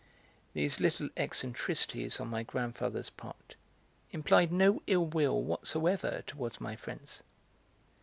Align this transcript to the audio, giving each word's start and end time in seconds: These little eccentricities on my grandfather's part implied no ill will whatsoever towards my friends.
These 0.55 0.79
little 0.79 1.09
eccentricities 1.15 2.19
on 2.19 2.27
my 2.27 2.41
grandfather's 2.41 3.11
part 3.11 3.53
implied 4.11 4.51
no 4.51 4.81
ill 4.87 5.05
will 5.05 5.43
whatsoever 5.43 6.23
towards 6.25 6.59
my 6.59 6.75
friends. 6.75 7.21